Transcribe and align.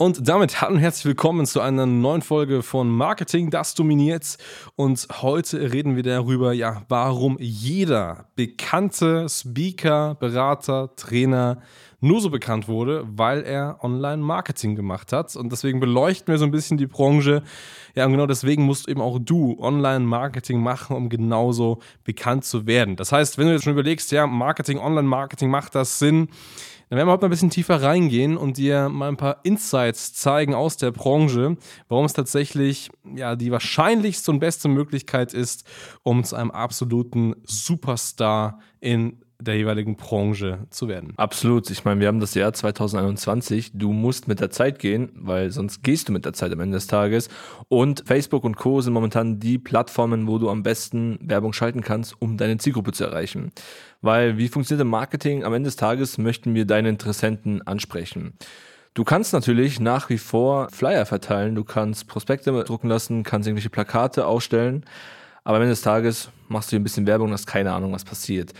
Und 0.00 0.28
damit 0.28 0.60
hallo 0.60 0.74
und 0.74 0.78
herzlich 0.78 1.06
willkommen 1.06 1.44
zu 1.44 1.60
einer 1.60 1.84
neuen 1.84 2.22
Folge 2.22 2.62
von 2.62 2.88
Marketing, 2.88 3.50
das 3.50 3.74
dominiert. 3.74 4.38
Und 4.76 5.08
heute 5.22 5.72
reden 5.72 5.96
wir 5.96 6.04
darüber, 6.04 6.52
ja, 6.52 6.84
warum 6.88 7.36
jeder 7.40 8.26
bekannte 8.36 9.28
Speaker, 9.28 10.14
Berater, 10.14 10.94
Trainer 10.94 11.58
nur 11.98 12.20
so 12.20 12.30
bekannt 12.30 12.68
wurde, 12.68 13.08
weil 13.08 13.42
er 13.42 13.80
Online-Marketing 13.82 14.76
gemacht 14.76 15.12
hat. 15.12 15.34
Und 15.34 15.50
deswegen 15.50 15.80
beleuchten 15.80 16.28
wir 16.28 16.38
so 16.38 16.44
ein 16.44 16.52
bisschen 16.52 16.78
die 16.78 16.86
Branche. 16.86 17.42
Ja, 17.96 18.06
und 18.06 18.12
genau 18.12 18.26
deswegen 18.26 18.62
musst 18.62 18.88
eben 18.88 19.00
auch 19.00 19.18
du 19.18 19.58
Online-Marketing 19.58 20.60
machen, 20.60 20.94
um 20.94 21.08
genauso 21.08 21.80
bekannt 22.04 22.44
zu 22.44 22.68
werden. 22.68 22.94
Das 22.94 23.10
heißt, 23.10 23.36
wenn 23.36 23.48
du 23.48 23.52
jetzt 23.52 23.64
schon 23.64 23.72
überlegst, 23.72 24.12
ja, 24.12 24.28
Marketing, 24.28 24.78
Online-Marketing, 24.78 25.50
macht 25.50 25.74
das 25.74 25.98
Sinn? 25.98 26.28
Dann 26.88 26.96
werden 26.96 27.08
wir 27.08 27.12
heute 27.12 27.22
mal 27.22 27.28
ein 27.28 27.30
bisschen 27.30 27.50
tiefer 27.50 27.82
reingehen 27.82 28.36
und 28.36 28.56
dir 28.56 28.88
mal 28.88 29.08
ein 29.08 29.16
paar 29.16 29.40
Insights 29.42 30.14
zeigen 30.14 30.54
aus 30.54 30.76
der 30.76 30.90
Branche, 30.90 31.56
warum 31.88 32.06
es 32.06 32.14
tatsächlich 32.14 32.90
ja, 33.14 33.36
die 33.36 33.50
wahrscheinlichste 33.50 34.30
und 34.30 34.38
beste 34.38 34.68
Möglichkeit 34.68 35.34
ist, 35.34 35.64
um 36.02 36.24
zu 36.24 36.36
einem 36.36 36.50
absoluten 36.50 37.34
Superstar 37.44 38.60
in 38.80 39.20
der 39.40 39.56
jeweiligen 39.56 39.96
Branche 39.96 40.66
zu 40.70 40.88
werden. 40.88 41.12
Absolut. 41.16 41.70
Ich 41.70 41.84
meine, 41.84 42.00
wir 42.00 42.08
haben 42.08 42.18
das 42.18 42.34
Jahr 42.34 42.52
2021. 42.52 43.70
Du 43.72 43.92
musst 43.92 44.26
mit 44.26 44.40
der 44.40 44.50
Zeit 44.50 44.80
gehen, 44.80 45.10
weil 45.14 45.50
sonst 45.50 45.82
gehst 45.82 46.08
du 46.08 46.12
mit 46.12 46.24
der 46.24 46.32
Zeit 46.32 46.52
am 46.52 46.60
Ende 46.60 46.76
des 46.76 46.88
Tages. 46.88 47.28
Und 47.68 48.02
Facebook 48.06 48.42
und 48.42 48.56
Co. 48.56 48.80
sind 48.80 48.92
momentan 48.92 49.38
die 49.38 49.58
Plattformen, 49.58 50.26
wo 50.26 50.38
du 50.38 50.50
am 50.50 50.64
besten 50.64 51.18
Werbung 51.22 51.52
schalten 51.52 51.82
kannst, 51.82 52.20
um 52.20 52.36
deine 52.36 52.58
Zielgruppe 52.58 52.92
zu 52.92 53.04
erreichen. 53.04 53.52
Weil 54.02 54.38
wie 54.38 54.48
funktioniert 54.48 54.88
Marketing? 54.88 55.44
Am 55.44 55.54
Ende 55.54 55.68
des 55.68 55.76
Tages 55.76 56.18
möchten 56.18 56.54
wir 56.54 56.64
deine 56.64 56.88
Interessenten 56.88 57.64
ansprechen. 57.64 58.34
Du 58.94 59.04
kannst 59.04 59.32
natürlich 59.32 59.78
nach 59.78 60.10
wie 60.10 60.18
vor 60.18 60.68
Flyer 60.70 61.06
verteilen, 61.06 61.54
du 61.54 61.62
kannst 61.62 62.08
Prospekte 62.08 62.50
drucken 62.64 62.88
lassen, 62.88 63.22
kannst 63.22 63.46
irgendwelche 63.46 63.70
Plakate 63.70 64.26
ausstellen, 64.26 64.84
aber 65.44 65.58
am 65.58 65.62
Ende 65.62 65.72
des 65.72 65.82
Tages 65.82 66.30
machst 66.48 66.72
du 66.72 66.76
ein 66.76 66.82
bisschen 66.82 67.06
Werbung 67.06 67.28
und 67.28 67.34
hast 67.34 67.46
keine 67.46 67.72
Ahnung, 67.72 67.92
was 67.92 68.04
passiert. 68.04 68.52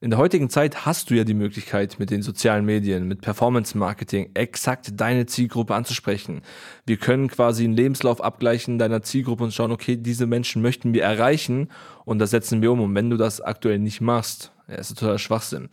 In 0.00 0.10
der 0.10 0.18
heutigen 0.20 0.48
Zeit 0.48 0.86
hast 0.86 1.10
du 1.10 1.14
ja 1.14 1.24
die 1.24 1.34
Möglichkeit, 1.34 1.98
mit 1.98 2.10
den 2.10 2.22
sozialen 2.22 2.64
Medien, 2.64 3.08
mit 3.08 3.20
Performance 3.20 3.76
Marketing 3.76 4.30
exakt 4.34 4.92
deine 5.00 5.26
Zielgruppe 5.26 5.74
anzusprechen. 5.74 6.42
Wir 6.86 6.98
können 6.98 7.26
quasi 7.26 7.64
einen 7.64 7.72
Lebenslauf 7.72 8.22
abgleichen 8.22 8.78
deiner 8.78 9.02
Zielgruppe 9.02 9.42
und 9.42 9.52
schauen, 9.52 9.72
okay, 9.72 9.96
diese 9.96 10.26
Menschen 10.26 10.62
möchten 10.62 10.94
wir 10.94 11.02
erreichen 11.02 11.68
und 12.04 12.20
das 12.20 12.30
setzen 12.30 12.62
wir 12.62 12.70
um. 12.70 12.80
Und 12.80 12.94
wenn 12.94 13.10
du 13.10 13.16
das 13.16 13.40
aktuell 13.40 13.80
nicht 13.80 14.00
machst, 14.00 14.52
ja, 14.68 14.76
ist 14.76 14.96
totaler 14.96 15.18
Schwachsinn. 15.18 15.68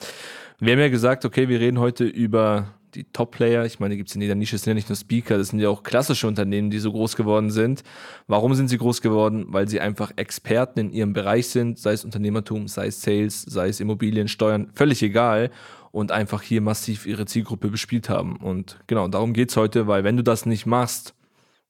Wir 0.60 0.74
haben 0.74 0.80
ja 0.80 0.90
gesagt, 0.90 1.24
okay, 1.24 1.48
wir 1.48 1.60
reden 1.60 1.80
heute 1.80 2.06
über 2.06 2.74
die 2.96 3.04
Top-Player, 3.04 3.66
ich 3.66 3.80
meine, 3.80 3.98
gibt 3.98 4.10
es 4.10 4.16
in 4.16 4.22
jeder 4.22 4.36
Nische, 4.36 4.58
sind 4.58 4.72
ja 4.72 4.74
nicht 4.74 4.90
nur 4.90 4.96
Speaker, 4.96 5.38
das 5.38 5.50
sind 5.50 5.60
ja 5.60 5.70
auch 5.70 5.84
klassische 5.84 6.28
Unternehmen, 6.28 6.70
die 6.70 6.80
so 6.80 6.92
groß 6.92 7.16
geworden 7.16 7.52
sind. 7.52 7.84
Warum 8.28 8.56
sind 8.56 8.70
sie 8.70 8.78
groß 8.78 9.02
geworden? 9.02 9.46
Weil 9.50 9.68
sie 9.68 9.80
einfach 9.80 10.12
Experten 10.16 10.80
in 10.80 10.92
ihrem 10.92 11.14
Bereich 11.14 11.48
sind, 11.48 11.78
sei 11.78 11.94
es 11.94 12.06
Unternehmertum, 12.06 12.68
sei 12.68 12.88
es 12.88 13.02
Sales, 13.02 13.42
sei 13.42 13.68
es 13.68 13.80
Immobilien, 13.80 14.28
Steuern, 14.28 14.72
völlig 14.74 15.04
egal. 15.04 15.52
Und 15.92 16.12
einfach 16.12 16.42
hier 16.42 16.60
massiv 16.60 17.06
ihre 17.06 17.26
Zielgruppe 17.26 17.70
bespielt 17.70 18.10
haben. 18.10 18.36
Und 18.36 18.80
genau, 18.86 19.08
darum 19.08 19.32
geht 19.32 19.52
es 19.52 19.56
heute, 19.56 19.88
weil 19.88 20.04
wenn 20.04 20.18
du 20.18 20.24
das 20.24 20.46
nicht 20.46 20.66
machst, 20.66 21.14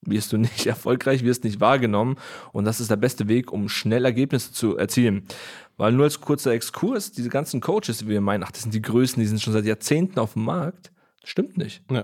wirst 0.02 0.34
du 0.34 0.38
nicht 0.38 0.66
erfolgreich, 0.66 1.24
wirst 1.24 1.44
nicht 1.44 1.60
wahrgenommen. 1.60 2.16
Und 2.52 2.66
das 2.66 2.80
ist 2.80 2.90
der 2.90 2.96
beste 2.96 3.28
Weg, 3.28 3.52
um 3.52 3.70
schnell 3.70 4.06
Ergebnisse 4.06 4.52
zu 4.52 4.78
erzielen. 4.78 5.28
Weil 5.78 5.92
nur 5.92 6.06
als 6.06 6.22
kurzer 6.22 6.52
Exkurs, 6.54 7.12
diese 7.12 7.30
ganzen 7.30 7.62
Coaches, 7.62 8.00
die 8.00 8.08
wir 8.08 8.22
meinen, 8.22 8.44
ach, 8.44 8.52
das 8.52 8.62
sind 8.64 8.74
die 8.74 8.82
Größten, 8.82 9.22
die 9.22 9.28
sind 9.28 9.42
schon 9.42 9.54
seit 9.54 9.66
Jahrzehnten 9.66 10.20
auf 10.20 10.34
dem 10.34 10.46
Markt, 10.46 10.92
Stimmt 11.26 11.58
nicht. 11.58 11.84
Ja. 11.92 12.04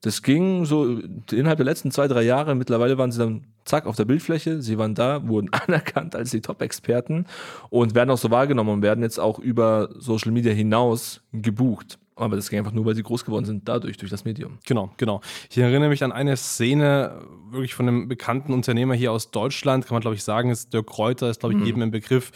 Das 0.00 0.22
ging 0.22 0.64
so 0.64 1.00
innerhalb 1.32 1.56
der 1.56 1.66
letzten 1.66 1.90
zwei, 1.90 2.06
drei 2.06 2.22
Jahre. 2.22 2.54
Mittlerweile 2.54 2.98
waren 2.98 3.10
sie 3.10 3.18
dann 3.18 3.46
zack 3.64 3.86
auf 3.86 3.96
der 3.96 4.04
Bildfläche. 4.04 4.62
Sie 4.62 4.78
waren 4.78 4.94
da, 4.94 5.26
wurden 5.26 5.50
anerkannt 5.52 6.14
als 6.14 6.30
die 6.30 6.40
Top-Experten 6.40 7.26
und 7.70 7.94
werden 7.96 8.10
auch 8.10 8.18
so 8.18 8.30
wahrgenommen 8.30 8.70
und 8.70 8.82
werden 8.82 9.02
jetzt 9.02 9.18
auch 9.18 9.40
über 9.40 9.88
Social 9.98 10.30
Media 10.30 10.52
hinaus 10.52 11.22
gebucht. 11.32 11.98
Aber 12.18 12.36
das 12.36 12.50
ging 12.50 12.58
einfach 12.58 12.72
nur, 12.72 12.84
weil 12.84 12.94
sie 12.94 13.02
groß 13.02 13.24
geworden 13.24 13.44
sind, 13.44 13.68
dadurch, 13.68 13.96
durch 13.96 14.10
das 14.10 14.24
Medium. 14.24 14.58
Genau, 14.66 14.90
genau. 14.96 15.20
Ich 15.50 15.58
erinnere 15.58 15.88
mich 15.88 16.02
an 16.04 16.12
eine 16.12 16.36
Szene, 16.36 17.20
wirklich 17.50 17.74
von 17.74 17.88
einem 17.88 18.08
bekannten 18.08 18.52
Unternehmer 18.52 18.94
hier 18.94 19.12
aus 19.12 19.30
Deutschland, 19.30 19.86
kann 19.86 19.94
man 19.94 20.00
glaube 20.00 20.16
ich 20.16 20.22
sagen, 20.22 20.50
ist 20.50 20.72
Dirk 20.72 20.86
Kräuter, 20.86 21.30
ist 21.30 21.40
glaube 21.40 21.54
ich 21.54 21.60
mhm. 21.60 21.66
jedem 21.66 21.82
im 21.82 21.90
Begriff, 21.90 22.30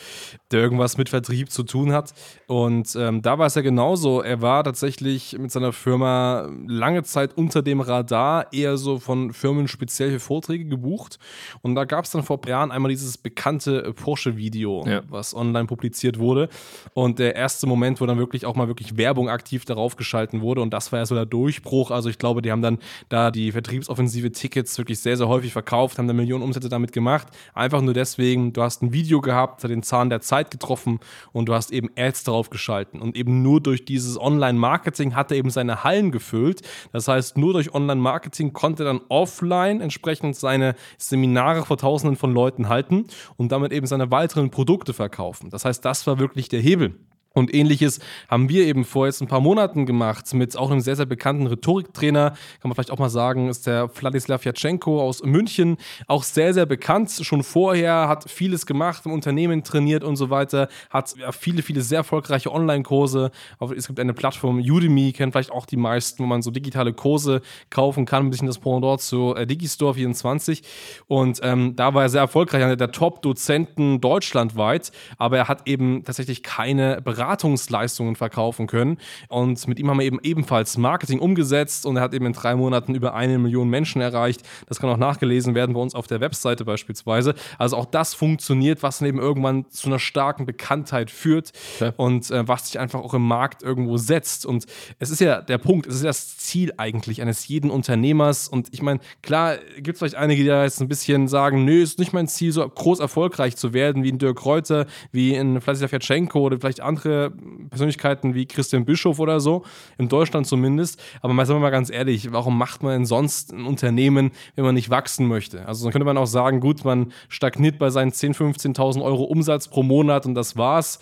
der 0.50 0.60
irgendwas 0.60 0.96
mit 0.96 1.08
Vertrieb 1.08 1.50
zu 1.50 1.62
tun 1.62 1.92
hat. 1.92 2.14
Und 2.46 2.96
ähm, 2.96 3.22
da 3.22 3.38
war 3.38 3.46
es 3.46 3.54
ja 3.54 3.62
genauso. 3.62 4.22
Er 4.22 4.40
war 4.42 4.64
tatsächlich 4.64 5.36
mit 5.38 5.50
seiner 5.50 5.72
Firma 5.72 6.48
lange 6.66 7.02
Zeit 7.02 7.36
unter 7.36 7.62
dem 7.62 7.80
Radar, 7.80 8.52
eher 8.52 8.76
so 8.76 8.98
von 8.98 9.32
Firmen 9.32 9.68
speziell 9.68 10.10
für 10.12 10.20
Vorträge 10.20 10.64
gebucht. 10.64 11.18
Und 11.62 11.74
da 11.74 11.84
gab 11.84 12.04
es 12.04 12.10
dann 12.10 12.22
vor 12.22 12.38
ein 12.38 12.40
paar 12.40 12.50
Jahren 12.50 12.70
einmal 12.70 12.90
dieses 12.90 13.18
bekannte 13.18 13.92
Porsche-Video, 13.94 14.84
ja. 14.86 15.02
was 15.08 15.34
online 15.34 15.66
publiziert 15.66 16.18
wurde. 16.18 16.48
Und 16.94 17.18
der 17.18 17.34
erste 17.36 17.66
Moment, 17.66 18.00
wo 18.00 18.06
dann 18.06 18.18
wirklich 18.18 18.46
auch 18.46 18.56
mal 18.56 18.68
wirklich 18.68 18.96
Werbung 18.96 19.28
aktiv 19.28 19.64
darauf 19.74 19.96
geschalten 19.96 20.40
wurde. 20.40 20.60
Und 20.60 20.72
das 20.72 20.92
war 20.92 21.00
ja 21.00 21.06
so 21.06 21.14
der 21.14 21.26
Durchbruch. 21.26 21.90
Also 21.90 22.08
ich 22.08 22.18
glaube, 22.18 22.42
die 22.42 22.50
haben 22.50 22.62
dann 22.62 22.78
da 23.08 23.30
die 23.30 23.52
Vertriebsoffensive 23.52 24.32
Tickets 24.32 24.76
wirklich 24.78 25.00
sehr, 25.00 25.16
sehr 25.16 25.28
häufig 25.28 25.52
verkauft, 25.52 25.98
haben 25.98 26.08
da 26.08 26.14
Millionen 26.14 26.42
Umsätze 26.42 26.68
damit 26.68 26.92
gemacht. 26.92 27.28
Einfach 27.54 27.80
nur 27.80 27.94
deswegen, 27.94 28.52
du 28.52 28.62
hast 28.62 28.82
ein 28.82 28.92
Video 28.92 29.20
gehabt, 29.20 29.64
hat 29.64 29.70
den 29.70 29.82
Zahn 29.82 30.10
der 30.10 30.20
Zeit 30.20 30.50
getroffen 30.50 31.00
und 31.32 31.46
du 31.46 31.54
hast 31.54 31.72
eben 31.72 31.90
Ads 31.96 32.24
darauf 32.24 32.50
geschalten. 32.50 33.00
Und 33.00 33.16
eben 33.16 33.42
nur 33.42 33.60
durch 33.60 33.84
dieses 33.84 34.20
Online-Marketing 34.20 35.14
hat 35.14 35.30
er 35.30 35.36
eben 35.36 35.50
seine 35.50 35.84
Hallen 35.84 36.10
gefüllt. 36.12 36.62
Das 36.92 37.08
heißt, 37.08 37.36
nur 37.36 37.52
durch 37.52 37.74
Online-Marketing 37.74 38.52
konnte 38.52 38.84
er 38.84 38.86
dann 38.86 39.00
offline 39.08 39.80
entsprechend 39.80 40.36
seine 40.36 40.74
Seminare 40.98 41.64
vor 41.64 41.78
Tausenden 41.78 42.16
von 42.16 42.32
Leuten 42.32 42.68
halten 42.68 43.06
und 43.36 43.52
damit 43.52 43.72
eben 43.72 43.86
seine 43.86 44.10
weiteren 44.10 44.50
Produkte 44.50 44.92
verkaufen. 44.92 45.50
Das 45.50 45.64
heißt, 45.64 45.84
das 45.84 46.06
war 46.06 46.18
wirklich 46.18 46.48
der 46.48 46.60
Hebel. 46.60 46.94
Und 47.34 47.54
ähnliches 47.54 48.00
haben 48.28 48.48
wir 48.48 48.66
eben 48.66 48.84
vor 48.84 49.06
jetzt 49.06 49.20
ein 49.20 49.28
paar 49.28 49.40
Monaten 49.40 49.86
gemacht 49.86 50.32
mit 50.34 50.56
auch 50.56 50.70
einem 50.70 50.80
sehr, 50.80 50.96
sehr 50.96 51.06
bekannten 51.06 51.46
Rhetoriktrainer, 51.46 52.30
kann 52.30 52.68
man 52.68 52.74
vielleicht 52.74 52.90
auch 52.90 52.98
mal 52.98 53.08
sagen, 53.08 53.48
ist 53.48 53.66
der 53.66 53.88
Vladislav 53.88 54.44
Jatschenko 54.44 55.00
aus 55.00 55.22
München, 55.22 55.76
auch 56.06 56.24
sehr, 56.24 56.52
sehr 56.54 56.66
bekannt, 56.66 57.10
schon 57.22 57.42
vorher, 57.42 58.08
hat 58.08 58.30
vieles 58.30 58.66
gemacht, 58.66 59.06
im 59.06 59.12
Unternehmen 59.12 59.64
trainiert 59.64 60.04
und 60.04 60.16
so 60.16 60.30
weiter, 60.30 60.68
hat 60.90 61.14
viele, 61.32 61.62
viele 61.62 61.80
sehr 61.80 61.98
erfolgreiche 61.98 62.52
Online-Kurse. 62.52 63.30
Es 63.76 63.86
gibt 63.86 63.98
eine 63.98 64.12
Plattform, 64.12 64.58
Udemy, 64.58 65.12
kennen 65.12 65.32
vielleicht 65.32 65.52
auch 65.52 65.66
die 65.66 65.76
meisten, 65.76 66.22
wo 66.22 66.26
man 66.26 66.42
so 66.42 66.50
digitale 66.50 66.92
Kurse 66.92 67.40
kaufen 67.70 68.04
kann, 68.04 68.26
ein 68.26 68.30
bisschen 68.30 68.46
das 68.46 68.58
Pendant 68.58 69.00
zu 69.00 69.34
äh, 69.34 69.46
Digistore 69.46 69.94
24 69.94 70.62
und 71.06 71.40
ähm, 71.42 71.76
da 71.76 71.94
war 71.94 72.02
er 72.02 72.08
sehr 72.08 72.20
erfolgreich, 72.20 72.62
einer 72.62 72.76
der 72.76 72.92
Top-Dozenten 72.92 74.00
deutschlandweit, 74.00 74.92
aber 75.18 75.38
er 75.38 75.48
hat 75.48 75.66
eben 75.66 76.04
tatsächlich 76.04 76.42
keine 76.42 77.00
Beratung 77.00 77.21
Beratungsleistungen 77.22 78.16
verkaufen 78.16 78.66
können. 78.66 78.98
Und 79.28 79.68
mit 79.68 79.78
ihm 79.78 79.88
haben 79.88 79.98
wir 79.98 80.06
eben 80.06 80.18
ebenfalls 80.22 80.76
Marketing 80.76 81.20
umgesetzt 81.20 81.86
und 81.86 81.96
er 81.96 82.02
hat 82.02 82.14
eben 82.14 82.26
in 82.26 82.32
drei 82.32 82.56
Monaten 82.56 82.94
über 82.94 83.14
eine 83.14 83.38
Million 83.38 83.68
Menschen 83.68 84.02
erreicht. 84.02 84.42
Das 84.66 84.80
kann 84.80 84.90
auch 84.90 84.96
nachgelesen 84.96 85.54
werden 85.54 85.74
bei 85.74 85.80
uns 85.80 85.94
auf 85.94 86.08
der 86.08 86.20
Webseite 86.20 86.64
beispielsweise. 86.64 87.34
Also 87.58 87.76
auch 87.76 87.86
das 87.86 88.14
funktioniert, 88.14 88.82
was 88.82 88.98
dann 88.98 89.08
eben 89.08 89.20
irgendwann 89.20 89.70
zu 89.70 89.88
einer 89.88 90.00
starken 90.00 90.46
Bekanntheit 90.46 91.10
führt 91.10 91.52
ja. 91.78 91.92
und 91.96 92.30
äh, 92.30 92.46
was 92.48 92.66
sich 92.66 92.80
einfach 92.80 93.00
auch 93.00 93.14
im 93.14 93.26
Markt 93.26 93.62
irgendwo 93.62 93.96
setzt. 93.98 94.44
Und 94.44 94.66
es 94.98 95.10
ist 95.10 95.20
ja 95.20 95.40
der 95.40 95.58
Punkt, 95.58 95.86
es 95.86 95.96
ist 95.96 96.04
das 96.04 96.38
Ziel 96.38 96.72
eigentlich 96.76 97.22
eines 97.22 97.46
jeden 97.46 97.70
Unternehmers. 97.70 98.48
Und 98.48 98.68
ich 98.72 98.82
meine, 98.82 98.98
klar 99.22 99.58
gibt 99.76 99.94
es 99.94 99.98
vielleicht 100.00 100.16
einige, 100.16 100.42
die 100.42 100.48
da 100.48 100.64
jetzt 100.64 100.80
ein 100.80 100.88
bisschen 100.88 101.28
sagen, 101.28 101.64
nö, 101.64 101.82
ist 101.82 102.00
nicht 102.00 102.12
mein 102.12 102.26
Ziel, 102.26 102.50
so 102.50 102.68
groß 102.68 102.98
erfolgreich 102.98 103.56
zu 103.56 103.72
werden 103.72 104.02
wie 104.02 104.10
ein 104.10 104.18
Dirk 104.18 104.44
Reuter, 104.44 104.86
wie 105.12 105.36
ein 105.36 105.60
Vladislav 105.60 105.92
Jatschenko 105.92 106.40
oder 106.40 106.58
vielleicht 106.58 106.80
andere 106.80 107.11
viele 107.12 107.32
Persönlichkeiten 107.68 108.34
wie 108.34 108.46
Christian 108.46 108.84
Bischof 108.84 109.18
oder 109.18 109.40
so, 109.40 109.64
in 109.98 110.08
Deutschland 110.08 110.46
zumindest. 110.46 111.00
Aber 111.20 111.32
mal 111.32 111.46
sagen 111.46 111.58
wir 111.60 111.62
mal 111.62 111.70
ganz 111.70 111.90
ehrlich, 111.90 112.32
warum 112.32 112.56
macht 112.56 112.82
man 112.82 112.92
denn 112.92 113.06
sonst 113.06 113.52
ein 113.52 113.66
Unternehmen, 113.66 114.32
wenn 114.56 114.64
man 114.64 114.74
nicht 114.74 114.90
wachsen 114.90 115.26
möchte? 115.26 115.66
Also 115.66 115.84
dann 115.84 115.92
könnte 115.92 116.06
man 116.06 116.18
auch 116.18 116.26
sagen, 116.26 116.60
gut, 116.60 116.84
man 116.84 117.12
stagniert 117.28 117.78
bei 117.78 117.90
seinen 117.90 118.12
10.000, 118.12 118.76
15.000 118.76 119.02
Euro 119.02 119.24
Umsatz 119.24 119.68
pro 119.68 119.82
Monat 119.82 120.26
und 120.26 120.34
das 120.34 120.56
war's 120.56 120.98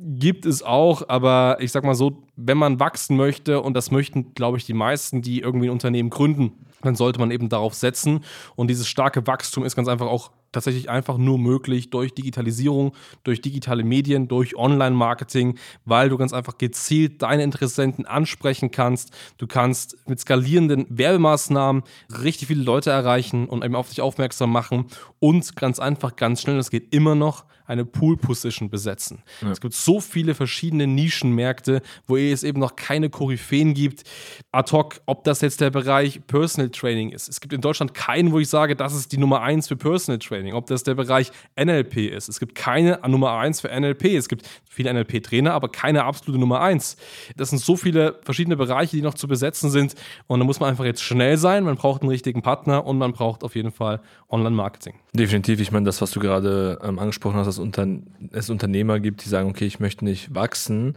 gibt 0.00 0.46
es 0.46 0.62
auch, 0.62 1.08
aber 1.08 1.56
ich 1.58 1.72
sag 1.72 1.82
mal 1.82 1.96
so, 1.96 2.22
wenn 2.36 2.56
man 2.56 2.78
wachsen 2.78 3.16
möchte, 3.16 3.60
und 3.60 3.74
das 3.74 3.90
möchten, 3.90 4.32
glaube 4.32 4.56
ich, 4.56 4.64
die 4.64 4.72
meisten, 4.72 5.22
die 5.22 5.40
irgendwie 5.40 5.66
ein 5.66 5.72
Unternehmen 5.72 6.08
gründen, 6.08 6.52
dann 6.82 6.94
sollte 6.94 7.18
man 7.18 7.32
eben 7.32 7.48
darauf 7.48 7.74
setzen. 7.74 8.20
Und 8.54 8.68
dieses 8.68 8.86
starke 8.86 9.26
Wachstum 9.26 9.64
ist 9.64 9.74
ganz 9.74 9.88
einfach 9.88 10.06
auch 10.06 10.30
tatsächlich 10.52 10.90
einfach 10.90 11.18
nur 11.18 11.38
möglich 11.38 11.90
durch 11.90 12.14
Digitalisierung, 12.14 12.94
durch 13.24 13.40
digitale 13.40 13.84
Medien, 13.84 14.28
durch 14.28 14.56
Online-Marketing, 14.56 15.58
weil 15.84 16.08
du 16.08 16.16
ganz 16.16 16.32
einfach 16.32 16.58
gezielt 16.58 17.22
deine 17.22 17.42
Interessenten 17.42 18.06
ansprechen 18.06 18.70
kannst. 18.70 19.10
Du 19.38 19.46
kannst 19.46 19.96
mit 20.08 20.20
skalierenden 20.20 20.86
Werbemaßnahmen 20.88 21.82
richtig 22.22 22.48
viele 22.48 22.62
Leute 22.62 22.90
erreichen 22.90 23.46
und 23.46 23.64
eben 23.64 23.74
auf 23.74 23.88
dich 23.88 24.00
aufmerksam 24.00 24.50
machen 24.50 24.86
und 25.18 25.56
ganz 25.56 25.78
einfach, 25.78 26.16
ganz 26.16 26.42
schnell, 26.42 26.56
das 26.56 26.70
geht 26.70 26.94
immer 26.94 27.14
noch, 27.14 27.44
eine 27.68 27.84
Pool-Position 27.84 28.70
besetzen. 28.70 29.22
Ja. 29.42 29.50
Es 29.50 29.60
gibt 29.60 29.74
so 29.74 30.00
viele 30.00 30.34
verschiedene 30.34 30.86
Nischenmärkte, 30.86 31.82
wo 32.06 32.16
es 32.16 32.42
eben 32.42 32.58
noch 32.58 32.76
keine 32.76 33.10
Koryphäen 33.10 33.74
gibt. 33.74 34.04
Ad 34.52 34.72
hoc, 34.72 35.00
ob 35.06 35.24
das 35.24 35.42
jetzt 35.42 35.60
der 35.60 35.70
Bereich 35.70 36.26
Personal 36.26 36.70
Training 36.70 37.10
ist. 37.10 37.28
Es 37.28 37.40
gibt 37.40 37.52
in 37.52 37.60
Deutschland 37.60 37.94
keinen, 37.94 38.32
wo 38.32 38.38
ich 38.38 38.48
sage, 38.48 38.74
das 38.74 38.94
ist 38.94 39.12
die 39.12 39.18
Nummer 39.18 39.42
eins 39.42 39.68
für 39.68 39.76
Personal 39.76 40.18
Training. 40.18 40.54
Ob 40.54 40.66
das 40.66 40.82
der 40.82 40.94
Bereich 40.94 41.30
NLP 41.60 42.10
ist. 42.10 42.28
Es 42.28 42.40
gibt 42.40 42.54
keine 42.54 42.98
Nummer 43.06 43.32
eins 43.32 43.60
für 43.60 43.68
NLP. 43.68 44.06
Es 44.06 44.28
gibt 44.28 44.48
viele 44.64 44.92
NLP-Trainer, 44.94 45.52
aber 45.52 45.68
keine 45.68 46.04
absolute 46.04 46.40
Nummer 46.40 46.60
eins. 46.60 46.96
Das 47.36 47.50
sind 47.50 47.58
so 47.58 47.76
viele 47.76 48.18
verschiedene 48.22 48.56
Bereiche, 48.56 48.96
die 48.96 49.02
noch 49.02 49.14
zu 49.14 49.28
besetzen 49.28 49.70
sind. 49.70 49.94
Und 50.26 50.40
da 50.40 50.46
muss 50.46 50.60
man 50.60 50.70
einfach 50.70 50.84
jetzt 50.84 51.02
schnell 51.02 51.36
sein. 51.36 51.64
Man 51.64 51.76
braucht 51.76 52.02
einen 52.02 52.10
richtigen 52.10 52.40
Partner 52.40 52.86
und 52.86 52.96
man 52.96 53.12
braucht 53.12 53.44
auf 53.44 53.54
jeden 53.54 53.72
Fall 53.72 54.00
Online-Marketing. 54.30 54.94
Definitiv. 55.12 55.60
Ich 55.60 55.72
meine, 55.72 55.84
das, 55.84 56.00
was 56.00 56.10
du 56.12 56.20
gerade 56.20 56.78
ähm, 56.82 56.98
angesprochen 56.98 57.36
hast, 57.36 57.57
unter, 57.58 57.86
es 58.32 58.50
Unternehmer 58.50 59.00
gibt, 59.00 59.24
die 59.24 59.28
sagen, 59.28 59.48
okay, 59.48 59.66
ich 59.66 59.80
möchte 59.80 60.04
nicht 60.04 60.34
wachsen, 60.34 60.96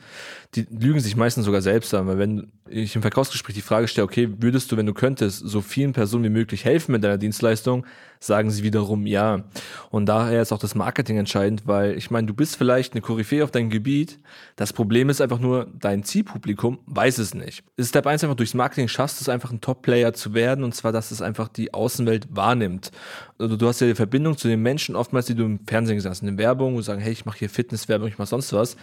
die 0.56 0.66
lügen 0.69 1.00
sich 1.00 1.16
meistens 1.16 1.46
sogar 1.46 1.62
selbst 1.62 1.94
an, 1.94 2.08
weil 2.08 2.18
wenn 2.18 2.52
ich 2.69 2.96
im 2.96 3.02
Verkaufsgespräch 3.02 3.56
die 3.56 3.62
Frage 3.62 3.88
stelle, 3.88 4.06
okay, 4.06 4.30
würdest 4.40 4.72
du, 4.72 4.78
wenn 4.78 4.86
du 4.86 4.94
könntest, 4.94 5.40
so 5.40 5.62
vielen 5.62 5.94
Personen 5.94 6.24
wie 6.24 6.30
möglich 6.30 6.66
helfen 6.66 6.94
mit 6.94 7.04
deiner 7.04 7.18
Dienstleistung, 7.18 7.86
sagen 8.19 8.52
sie 8.52 8.63
wiederum 8.63 9.06
ja. 9.06 9.44
Und 9.91 10.05
daher 10.05 10.41
ist 10.41 10.53
auch 10.53 10.59
das 10.59 10.73
Marketing 10.73 11.17
entscheidend, 11.17 11.67
weil 11.67 11.97
ich 11.97 12.09
meine, 12.09 12.25
du 12.25 12.33
bist 12.33 12.55
vielleicht 12.55 12.93
eine 12.93 13.01
Koryphäe 13.01 13.43
auf 13.43 13.51
deinem 13.51 13.69
Gebiet. 13.69 14.19
Das 14.55 14.71
Problem 14.71 15.09
ist 15.09 15.19
einfach 15.19 15.39
nur, 15.39 15.67
dein 15.77 16.03
Zielpublikum 16.03 16.79
weiß 16.85 17.17
es 17.17 17.33
nicht. 17.33 17.63
Ist 17.75 17.89
Step 17.89 18.07
1 18.07 18.23
einfach 18.23 18.38
durchs 18.38 18.53
Marketing 18.53 18.88
schaffst 18.88 19.19
du 19.19 19.23
es 19.23 19.29
einfach 19.29 19.51
ein 19.51 19.59
Top-Player 19.59 20.13
zu 20.13 20.33
werden 20.33 20.63
und 20.63 20.73
zwar, 20.73 20.93
dass 20.93 21.11
es 21.11 21.21
einfach 21.21 21.49
die 21.49 21.73
Außenwelt 21.73 22.27
wahrnimmt. 22.31 22.91
Also 23.38 23.57
du 23.57 23.67
hast 23.67 23.81
ja 23.81 23.88
die 23.88 23.95
Verbindung 23.95 24.38
zu 24.38 24.47
den 24.47 24.61
Menschen 24.61 24.95
oftmals, 24.95 25.25
die 25.25 25.35
du 25.35 25.43
im 25.43 25.59
Fernsehen 25.67 25.97
gesehen 25.97 26.11
hast, 26.11 26.21
in 26.21 26.27
der 26.27 26.38
Werbung 26.38 26.77
und 26.77 26.83
sagen, 26.83 27.01
hey, 27.01 27.11
ich 27.11 27.25
mache 27.25 27.39
hier 27.39 27.49
Fitnesswerbung, 27.49 28.07
ich 28.07 28.17
mache 28.17 28.29
sonst 28.29 28.53
was 28.53 28.77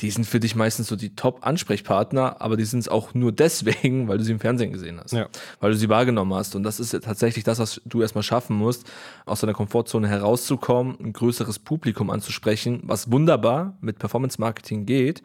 die 0.00 0.10
sind 0.10 0.24
für 0.24 0.38
dich 0.38 0.54
meistens 0.54 0.86
so 0.86 0.96
die 0.96 1.16
Top-Ansprechpartner, 1.16 2.40
aber 2.40 2.56
die 2.56 2.64
sind 2.64 2.80
es 2.80 2.88
auch 2.88 3.14
nur 3.14 3.32
deswegen, 3.32 4.06
weil 4.06 4.18
du 4.18 4.24
sie 4.24 4.32
im 4.32 4.38
Fernsehen 4.38 4.72
gesehen 4.72 5.00
hast, 5.02 5.12
ja. 5.12 5.28
weil 5.60 5.72
du 5.72 5.76
sie 5.76 5.88
wahrgenommen 5.88 6.34
hast. 6.34 6.54
Und 6.54 6.62
das 6.62 6.78
ist 6.78 6.92
ja 6.92 7.00
tatsächlich 7.00 7.42
das, 7.42 7.58
was 7.58 7.80
du 7.84 8.00
erstmal 8.00 8.22
schaffen 8.22 8.56
musst, 8.56 8.88
aus 9.26 9.40
deiner 9.40 9.54
Komfortzone 9.54 10.08
herauszukommen, 10.08 10.96
ein 11.00 11.12
größeres 11.12 11.58
Publikum 11.58 12.10
anzusprechen, 12.10 12.80
was 12.84 13.10
wunderbar 13.10 13.76
mit 13.80 13.98
Performance-Marketing 13.98 14.86
geht. 14.86 15.22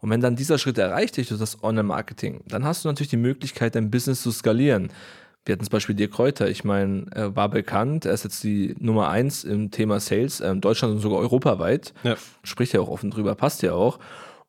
Und 0.00 0.10
wenn 0.10 0.20
dann 0.20 0.36
dieser 0.36 0.58
Schritt 0.58 0.78
erreicht 0.78 1.18
ist, 1.18 1.30
das 1.30 1.62
Online-Marketing, 1.62 2.40
dann 2.46 2.64
hast 2.64 2.84
du 2.84 2.88
natürlich 2.88 3.10
die 3.10 3.16
Möglichkeit, 3.16 3.74
dein 3.74 3.90
Business 3.90 4.22
zu 4.22 4.30
skalieren. 4.30 4.90
Wir 5.46 5.52
hatten 5.52 5.64
zum 5.64 5.70
Beispiel 5.70 5.94
Dirk 5.94 6.10
Kräuter, 6.10 6.48
ich 6.50 6.64
meine, 6.64 7.06
er 7.12 7.36
war 7.36 7.48
bekannt, 7.48 8.04
er 8.04 8.12
ist 8.12 8.24
jetzt 8.24 8.42
die 8.42 8.74
Nummer 8.80 9.08
eins 9.08 9.44
im 9.44 9.70
Thema 9.70 10.00
Sales, 10.00 10.40
äh, 10.40 10.50
in 10.50 10.60
Deutschland 10.60 10.94
und 10.94 11.00
sogar 11.00 11.20
europaweit. 11.20 11.94
Ja. 12.02 12.16
Spricht 12.42 12.72
ja 12.72 12.80
auch 12.80 12.88
offen 12.88 13.12
drüber, 13.12 13.36
passt 13.36 13.62
ja 13.62 13.72
auch. 13.72 14.00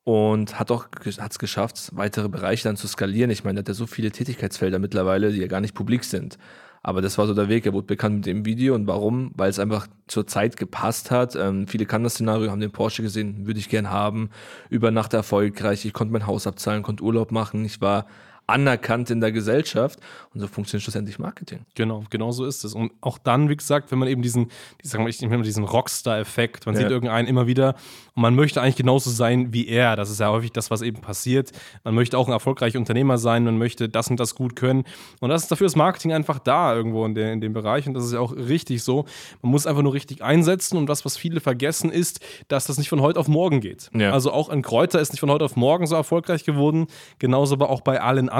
Und 0.02 0.58
hat 0.58 0.70
auch 0.70 0.86
hat 1.18 1.32
es 1.32 1.38
geschafft, 1.38 1.90
weitere 1.94 2.28
Bereiche 2.28 2.64
dann 2.64 2.76
zu 2.76 2.88
skalieren. 2.88 3.30
Ich 3.30 3.44
meine, 3.44 3.58
er 3.58 3.60
hat 3.60 3.68
ja 3.68 3.74
so 3.74 3.86
viele 3.86 4.10
Tätigkeitsfelder 4.10 4.78
mittlerweile, 4.78 5.32
die 5.32 5.38
ja 5.38 5.46
gar 5.46 5.60
nicht 5.60 5.74
publik 5.74 6.02
sind. 6.02 6.38
Aber 6.82 7.02
das 7.02 7.18
war 7.18 7.26
so 7.26 7.34
der 7.34 7.48
Weg. 7.48 7.66
Er 7.66 7.74
wurde 7.74 7.86
bekannt 7.86 8.16
mit 8.16 8.26
dem 8.26 8.46
Video. 8.46 8.74
Und 8.74 8.86
warum? 8.86 9.32
Weil 9.36 9.50
es 9.50 9.58
einfach 9.58 9.86
zur 10.06 10.26
Zeit 10.26 10.56
gepasst 10.56 11.10
hat. 11.10 11.36
Ähm, 11.36 11.68
viele 11.68 11.84
kannten 11.84 12.04
das 12.04 12.14
Szenario, 12.14 12.50
haben 12.50 12.60
den 12.60 12.70
Porsche 12.70 13.02
gesehen, 13.02 13.46
würde 13.46 13.60
ich 13.60 13.68
gern 13.68 13.90
haben. 13.90 14.30
Über 14.70 14.90
Nacht 14.90 15.12
erfolgreich. 15.12 15.84
Ich 15.84 15.92
konnte 15.92 16.12
mein 16.12 16.26
Haus 16.26 16.46
abzahlen, 16.46 16.82
konnte 16.82 17.04
Urlaub 17.04 17.30
machen. 17.30 17.64
Ich 17.66 17.82
war 17.82 18.06
anerkannt 18.48 19.10
in 19.10 19.20
der 19.20 19.30
Gesellschaft. 19.30 20.00
Und 20.32 20.40
so 20.40 20.46
funktioniert 20.46 20.82
schlussendlich 20.82 21.18
Marketing. 21.18 21.60
Genau, 21.74 22.04
genau 22.10 22.32
so 22.32 22.46
ist 22.46 22.64
es. 22.64 22.74
Und 22.74 22.92
auch 23.00 23.18
dann, 23.18 23.48
wie 23.50 23.56
gesagt, 23.56 23.92
wenn 23.92 23.98
man 23.98 24.08
eben 24.08 24.22
diesen, 24.22 24.50
ich 24.82 24.90
sag 24.90 25.00
mal, 25.00 25.08
ich 25.08 25.20
nenne 25.20 25.42
diesen 25.42 25.64
Rockstar-Effekt, 25.64 26.64
man 26.64 26.74
ja. 26.74 26.80
sieht 26.80 26.90
irgendeinen 26.90 27.28
immer 27.28 27.46
wieder 27.46 27.74
und 28.14 28.22
man 28.22 28.34
möchte 28.34 28.62
eigentlich 28.62 28.76
genauso 28.76 29.10
sein 29.10 29.52
wie 29.52 29.68
er. 29.68 29.96
Das 29.96 30.10
ist 30.10 30.18
ja 30.18 30.30
häufig 30.30 30.50
das, 30.52 30.70
was 30.70 30.80
eben 30.80 31.00
passiert. 31.00 31.52
Man 31.84 31.94
möchte 31.94 32.16
auch 32.16 32.26
ein 32.26 32.32
erfolgreicher 32.32 32.78
Unternehmer 32.78 33.18
sein, 33.18 33.44
man 33.44 33.58
möchte 33.58 33.88
das 33.88 34.08
und 34.08 34.18
das 34.18 34.34
gut 34.34 34.56
können. 34.56 34.84
Und 35.20 35.28
das 35.28 35.42
ist 35.42 35.52
dafür 35.52 35.66
das 35.66 35.76
Marketing 35.76 36.14
einfach 36.14 36.38
da 36.38 36.74
irgendwo 36.74 37.04
in, 37.04 37.14
der, 37.14 37.32
in 37.34 37.42
dem 37.42 37.52
Bereich. 37.52 37.86
Und 37.86 37.94
das 37.94 38.04
ist 38.06 38.14
ja 38.14 38.20
auch 38.20 38.34
richtig 38.34 38.82
so. 38.82 39.04
Man 39.42 39.52
muss 39.52 39.66
einfach 39.66 39.82
nur 39.82 39.92
richtig 39.92 40.22
einsetzen. 40.22 40.78
Und 40.78 40.86
das, 40.86 41.04
was 41.04 41.18
viele 41.18 41.40
vergessen, 41.40 41.90
ist, 41.90 42.20
dass 42.48 42.66
das 42.66 42.78
nicht 42.78 42.88
von 42.88 43.02
heute 43.02 43.20
auf 43.20 43.28
morgen 43.28 43.60
geht. 43.60 43.90
Ja. 43.92 44.12
Also 44.12 44.32
auch 44.32 44.48
ein 44.48 44.62
Kräuter 44.62 45.00
ist 45.00 45.12
nicht 45.12 45.20
von 45.20 45.30
heute 45.30 45.44
auf 45.44 45.56
morgen 45.56 45.86
so 45.86 45.94
erfolgreich 45.94 46.44
geworden. 46.44 46.86
Genauso 47.18 47.54
aber 47.54 47.68
auch 47.68 47.82
bei 47.82 48.00
allen 48.00 48.30
anderen. 48.30 48.37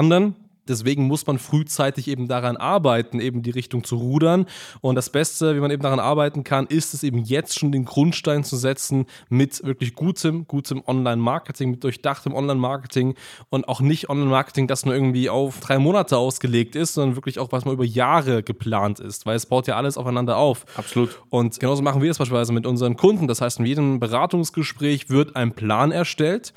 Deswegen 0.69 1.05
muss 1.07 1.25
man 1.25 1.39
frühzeitig 1.39 2.07
eben 2.07 2.27
daran 2.27 2.55
arbeiten, 2.55 3.19
eben 3.19 3.41
die 3.41 3.49
Richtung 3.49 3.83
zu 3.83 3.97
rudern. 3.97 4.45
Und 4.81 4.95
das 4.95 5.09
Beste, 5.09 5.55
wie 5.55 5.59
man 5.59 5.71
eben 5.71 5.81
daran 5.81 5.99
arbeiten 5.99 6.43
kann, 6.43 6.67
ist 6.67 6.93
es 6.93 7.03
eben 7.03 7.23
jetzt 7.23 7.57
schon 7.59 7.71
den 7.71 7.85
Grundstein 7.85 8.43
zu 8.43 8.55
setzen 8.55 9.07
mit 9.29 9.63
wirklich 9.65 9.95
gutem, 9.95 10.47
gutem 10.47 10.83
Online-Marketing, 10.85 11.71
mit 11.71 11.83
durchdachtem 11.83 12.35
Online-Marketing 12.35 13.15
und 13.49 13.67
auch 13.67 13.81
nicht 13.81 14.09
Online-Marketing, 14.09 14.67
das 14.67 14.85
nur 14.85 14.93
irgendwie 14.93 15.29
auf 15.29 15.59
drei 15.59 15.79
Monate 15.79 16.17
ausgelegt 16.17 16.75
ist, 16.75 16.93
sondern 16.93 17.15
wirklich 17.17 17.39
auch, 17.39 17.51
was 17.51 17.65
mal 17.65 17.73
über 17.73 17.85
Jahre 17.85 18.43
geplant 18.43 18.99
ist, 18.99 19.25
weil 19.25 19.35
es 19.35 19.47
baut 19.47 19.65
ja 19.65 19.75
alles 19.75 19.97
aufeinander 19.97 20.37
auf. 20.37 20.65
Absolut. 20.77 21.19
Und 21.29 21.59
genauso 21.59 21.81
machen 21.81 22.03
wir 22.03 22.11
es 22.11 22.19
beispielsweise 22.19 22.53
mit 22.53 22.67
unseren 22.67 22.95
Kunden. 22.95 23.27
Das 23.27 23.41
heißt, 23.41 23.59
in 23.59 23.65
jedem 23.65 23.99
Beratungsgespräch 23.99 25.09
wird 25.09 25.35
ein 25.35 25.53
Plan 25.53 25.91
erstellt. 25.91 26.53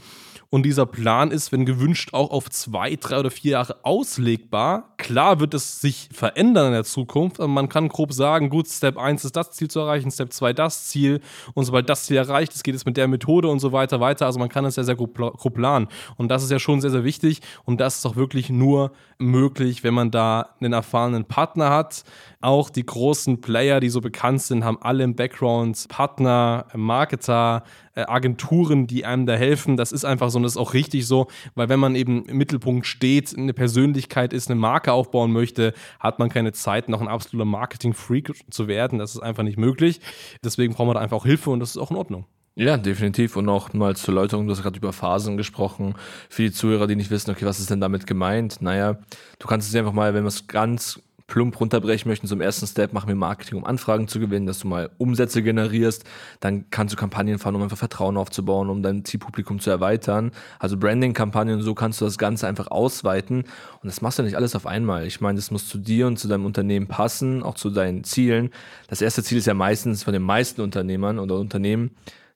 Und 0.52 0.64
dieser 0.64 0.84
Plan 0.84 1.30
ist, 1.30 1.50
wenn 1.50 1.64
gewünscht, 1.64 2.10
auch 2.12 2.30
auf 2.30 2.50
zwei, 2.50 2.96
drei 2.96 3.18
oder 3.18 3.30
vier 3.30 3.52
Jahre 3.52 3.86
auslegbar. 3.86 4.92
Klar 4.98 5.40
wird 5.40 5.54
es 5.54 5.80
sich 5.80 6.10
verändern 6.12 6.66
in 6.66 6.72
der 6.74 6.84
Zukunft, 6.84 7.40
aber 7.40 7.48
man 7.48 7.70
kann 7.70 7.88
grob 7.88 8.12
sagen, 8.12 8.50
gut, 8.50 8.68
Step 8.68 8.98
1 8.98 9.24
ist 9.24 9.34
das 9.34 9.52
Ziel 9.52 9.68
zu 9.68 9.80
erreichen, 9.80 10.10
Step 10.10 10.30
2 10.30 10.52
das 10.52 10.88
Ziel. 10.88 11.22
Und 11.54 11.64
sobald 11.64 11.88
das 11.88 12.04
Ziel 12.04 12.18
erreicht 12.18 12.52
ist, 12.52 12.64
geht 12.64 12.74
es 12.74 12.84
mit 12.84 12.98
der 12.98 13.08
Methode 13.08 13.48
und 13.48 13.60
so 13.60 13.72
weiter 13.72 13.98
weiter. 13.98 14.26
Also 14.26 14.38
man 14.38 14.50
kann 14.50 14.66
es 14.66 14.74
sehr, 14.74 14.84
sehr 14.84 14.94
grob, 14.94 15.16
grob 15.16 15.54
planen. 15.54 15.88
Und 16.18 16.28
das 16.28 16.42
ist 16.42 16.50
ja 16.50 16.58
schon 16.58 16.82
sehr, 16.82 16.90
sehr 16.90 17.02
wichtig. 17.02 17.40
Und 17.64 17.80
das 17.80 17.96
ist 17.96 18.04
auch 18.04 18.16
wirklich 18.16 18.50
nur 18.50 18.92
möglich, 19.16 19.82
wenn 19.84 19.94
man 19.94 20.10
da 20.10 20.50
einen 20.60 20.74
erfahrenen 20.74 21.24
Partner 21.24 21.70
hat. 21.70 22.04
Auch 22.42 22.68
die 22.68 22.84
großen 22.84 23.40
Player, 23.40 23.80
die 23.80 23.88
so 23.88 24.02
bekannt 24.02 24.42
sind, 24.42 24.64
haben 24.64 24.76
alle 24.82 25.02
im 25.04 25.16
Background 25.16 25.86
Partner, 25.88 26.66
Marketer, 26.74 27.62
äh, 27.94 28.02
Agenturen, 28.02 28.86
die 28.86 29.04
einem 29.04 29.26
da 29.26 29.34
helfen. 29.34 29.76
Das 29.76 29.92
ist 29.92 30.04
einfach 30.04 30.30
so 30.30 30.41
und 30.42 30.44
das 30.44 30.52
ist 30.52 30.58
auch 30.58 30.74
richtig 30.74 31.06
so, 31.06 31.28
weil 31.54 31.68
wenn 31.68 31.80
man 31.80 31.94
eben 31.94 32.26
im 32.26 32.36
Mittelpunkt 32.36 32.86
steht, 32.86 33.36
eine 33.36 33.54
Persönlichkeit 33.54 34.32
ist, 34.32 34.50
eine 34.50 34.60
Marke 34.60 34.92
aufbauen 34.92 35.32
möchte, 35.32 35.72
hat 36.00 36.18
man 36.18 36.28
keine 36.28 36.52
Zeit, 36.52 36.88
noch 36.88 37.00
ein 37.00 37.08
absoluter 37.08 37.44
Marketing-Freak 37.44 38.32
zu 38.50 38.68
werden. 38.68 38.98
Das 38.98 39.14
ist 39.14 39.20
einfach 39.20 39.42
nicht 39.42 39.58
möglich. 39.58 40.00
Deswegen 40.44 40.74
braucht 40.74 40.86
man 40.86 40.94
da 40.94 41.00
einfach 41.00 41.18
auch 41.18 41.26
Hilfe 41.26 41.50
und 41.50 41.60
das 41.60 41.70
ist 41.70 41.78
auch 41.78 41.90
in 41.90 41.96
Ordnung. 41.96 42.26
Ja, 42.54 42.76
definitiv. 42.76 43.36
Und 43.36 43.48
auch 43.48 43.72
mal 43.72 43.96
zur 43.96 44.14
Erläuterung, 44.14 44.46
du 44.46 44.52
hast 44.52 44.62
gerade 44.62 44.76
über 44.76 44.92
Phasen 44.92 45.36
gesprochen. 45.36 45.94
Für 46.28 46.42
die 46.42 46.52
Zuhörer, 46.52 46.86
die 46.86 46.96
nicht 46.96 47.10
wissen, 47.10 47.30
okay, 47.30 47.46
was 47.46 47.60
ist 47.60 47.70
denn 47.70 47.80
damit 47.80 48.06
gemeint? 48.06 48.60
Naja, 48.60 48.98
du 49.38 49.46
kannst 49.46 49.68
es 49.68 49.74
einfach 49.74 49.92
mal, 49.92 50.12
wenn 50.12 50.22
man 50.22 50.28
es 50.28 50.46
ganz 50.46 51.00
plump 51.32 51.58
runterbrechen 51.58 52.10
möchten, 52.10 52.26
zum 52.26 52.42
ersten 52.42 52.66
Step 52.66 52.92
machen 52.92 53.08
wir 53.08 53.14
Marketing, 53.14 53.56
um 53.56 53.64
Anfragen 53.64 54.06
zu 54.06 54.20
gewinnen, 54.20 54.44
dass 54.44 54.58
du 54.58 54.68
mal 54.68 54.90
Umsätze 54.98 55.42
generierst. 55.42 56.04
Dann 56.40 56.66
kannst 56.68 56.92
du 56.92 56.98
Kampagnen 56.98 57.38
fahren, 57.38 57.54
um 57.54 57.62
einfach 57.62 57.78
Vertrauen 57.78 58.18
aufzubauen, 58.18 58.68
um 58.68 58.82
dein 58.82 59.06
Zielpublikum 59.06 59.58
zu 59.58 59.70
erweitern. 59.70 60.32
Also 60.58 60.76
Branding-Kampagnen, 60.76 61.62
so 61.62 61.74
kannst 61.74 62.02
du 62.02 62.04
das 62.04 62.18
Ganze 62.18 62.46
einfach 62.46 62.70
ausweiten. 62.70 63.44
Und 63.82 63.86
das 63.86 64.02
machst 64.02 64.18
du 64.18 64.24
nicht 64.24 64.36
alles 64.36 64.54
auf 64.54 64.66
einmal. 64.66 65.06
Ich 65.06 65.22
meine, 65.22 65.36
das 65.36 65.50
muss 65.50 65.66
zu 65.66 65.78
dir 65.78 66.06
und 66.06 66.18
zu 66.18 66.28
deinem 66.28 66.44
Unternehmen 66.44 66.86
passen, 66.86 67.42
auch 67.42 67.54
zu 67.54 67.70
deinen 67.70 68.04
Zielen. 68.04 68.50
Das 68.88 69.00
erste 69.00 69.22
Ziel 69.22 69.38
ist 69.38 69.46
ja 69.46 69.54
meistens 69.54 70.02
von 70.02 70.12
den 70.12 70.22
meisten 70.22 70.60
Unternehmern 70.60 71.18
oder 71.18 71.38
Unternehmen, 71.38 71.92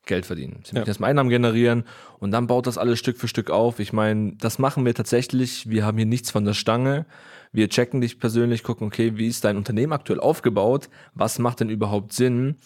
Geld 0.06 0.26
verdienen. 0.26 0.60
Sie 0.64 0.76
ja. 0.76 0.84
erstmal 0.84 1.10
Einnahmen 1.10 1.30
generieren 1.30 1.84
und 2.18 2.30
dann 2.30 2.46
baut 2.46 2.66
das 2.66 2.78
alles 2.78 2.98
Stück 2.98 3.18
für 3.18 3.28
Stück 3.28 3.50
auf. 3.50 3.78
Ich 3.80 3.92
meine, 3.92 4.34
das 4.36 4.58
machen 4.58 4.84
wir 4.84 4.94
tatsächlich. 4.94 5.68
Wir 5.68 5.84
haben 5.84 5.98
hier 5.98 6.06
nichts 6.06 6.30
von 6.30 6.44
der 6.44 6.54
Stange. 6.54 7.06
Wir 7.52 7.68
checken 7.68 8.00
dich 8.00 8.18
persönlich, 8.18 8.62
gucken, 8.62 8.86
okay, 8.86 9.12
wie 9.16 9.28
ist 9.28 9.44
dein 9.44 9.56
Unternehmen 9.56 9.92
aktuell 9.92 10.20
aufgebaut? 10.20 10.88
Was 11.14 11.38
macht 11.38 11.60
denn 11.60 11.68
überhaupt 11.68 12.12
Sinn? 12.12 12.56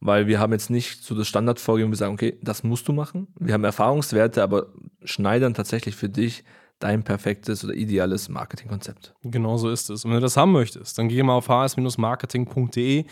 Weil 0.00 0.26
wir 0.26 0.38
haben 0.38 0.52
jetzt 0.52 0.70
nicht 0.70 1.04
so 1.04 1.14
das 1.14 1.28
Standard 1.28 1.60
vorgegeben, 1.60 1.92
wir 1.92 1.96
sagen, 1.96 2.14
okay, 2.14 2.38
das 2.42 2.62
musst 2.62 2.88
du 2.88 2.92
machen. 2.92 3.28
Wir 3.38 3.52
haben 3.52 3.64
Erfahrungswerte, 3.64 4.42
aber 4.42 4.68
schneidern 5.04 5.54
tatsächlich 5.54 5.94
für 5.94 6.08
dich 6.08 6.42
dein 6.80 7.04
perfektes 7.04 7.64
oder 7.64 7.74
ideales 7.74 8.28
Marketingkonzept. 8.28 9.14
Genau 9.22 9.56
so 9.56 9.70
ist 9.70 9.90
es. 9.90 10.04
Und 10.04 10.10
wenn 10.10 10.16
du 10.16 10.22
das 10.22 10.36
haben 10.36 10.52
möchtest, 10.52 10.98
dann 10.98 11.08
geh 11.08 11.22
mal 11.22 11.34
auf 11.34 11.48
hs-marketing.de, 11.48 13.04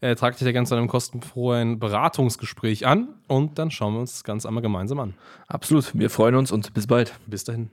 äh, 0.00 0.14
trag 0.16 0.36
dich 0.36 0.44
da 0.44 0.52
ganz 0.52 0.72
an 0.72 0.78
einem 0.78 0.88
kostenfreien 0.88 1.78
Beratungsgespräch 1.78 2.86
an 2.86 3.14
und 3.28 3.58
dann 3.58 3.70
schauen 3.70 3.94
wir 3.94 4.00
uns 4.00 4.12
das 4.12 4.24
Ganze 4.24 4.48
einmal 4.48 4.62
gemeinsam 4.62 4.98
an. 4.98 5.14
Absolut. 5.46 5.92
Wir 5.94 6.10
freuen 6.10 6.34
uns 6.34 6.50
und 6.50 6.74
bis 6.74 6.86
bald. 6.86 7.14
Bis 7.26 7.44
dahin. 7.44 7.70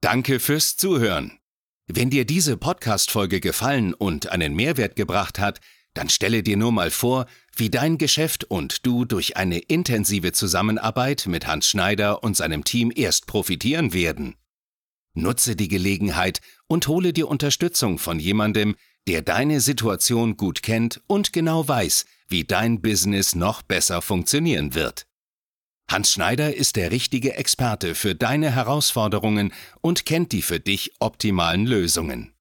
Danke 0.00 0.40
fürs 0.40 0.76
Zuhören. 0.76 1.38
Wenn 1.86 2.10
dir 2.10 2.24
diese 2.24 2.56
Podcast-Folge 2.56 3.40
gefallen 3.40 3.92
und 3.92 4.32
einen 4.32 4.54
Mehrwert 4.54 4.96
gebracht 4.96 5.38
hat, 5.38 5.60
dann 5.94 6.08
stelle 6.08 6.42
dir 6.42 6.56
nur 6.56 6.72
mal 6.72 6.90
vor, 6.90 7.26
wie 7.54 7.68
dein 7.68 7.98
Geschäft 7.98 8.44
und 8.44 8.86
du 8.86 9.04
durch 9.04 9.36
eine 9.36 9.58
intensive 9.58 10.32
Zusammenarbeit 10.32 11.26
mit 11.26 11.46
Hans 11.46 11.68
Schneider 11.68 12.22
und 12.24 12.36
seinem 12.36 12.64
Team 12.64 12.90
erst 12.94 13.26
profitieren 13.26 13.92
werden. 13.92 14.36
Nutze 15.14 15.56
die 15.56 15.68
Gelegenheit 15.68 16.40
und 16.66 16.88
hole 16.88 17.12
dir 17.12 17.28
Unterstützung 17.28 17.98
von 17.98 18.18
jemandem, 18.18 18.76
der 19.06 19.22
deine 19.22 19.60
Situation 19.60 20.36
gut 20.36 20.62
kennt 20.62 21.00
und 21.06 21.32
genau 21.32 21.66
weiß, 21.66 22.04
wie 22.28 22.44
dein 22.44 22.80
Business 22.80 23.34
noch 23.34 23.62
besser 23.62 24.00
funktionieren 24.00 24.74
wird. 24.74 25.06
Hans 25.90 26.12
Schneider 26.12 26.54
ist 26.54 26.76
der 26.76 26.90
richtige 26.90 27.34
Experte 27.34 27.94
für 27.94 28.14
deine 28.14 28.54
Herausforderungen 28.54 29.52
und 29.80 30.06
kennt 30.06 30.32
die 30.32 30.42
für 30.42 30.60
dich 30.60 30.92
optimalen 31.00 31.66
Lösungen. 31.66 32.32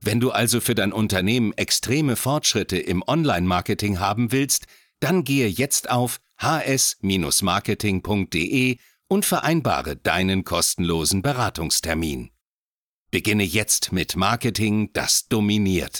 Wenn 0.00 0.20
du 0.20 0.32
also 0.32 0.60
für 0.60 0.74
dein 0.74 0.92
Unternehmen 0.92 1.52
extreme 1.52 2.16
Fortschritte 2.16 2.78
im 2.78 3.04
Online-Marketing 3.06 4.00
haben 4.00 4.32
willst, 4.32 4.66
dann 5.00 5.24
gehe 5.24 5.48
jetzt 5.48 5.90
auf 5.90 6.20
hs-marketing.de 6.38 8.78
und 9.14 9.24
vereinbare 9.24 9.94
deinen 9.94 10.42
kostenlosen 10.42 11.22
Beratungstermin. 11.22 12.32
Beginne 13.12 13.44
jetzt 13.44 13.92
mit 13.92 14.16
Marketing, 14.16 14.90
das 14.92 15.28
dominiert. 15.28 15.92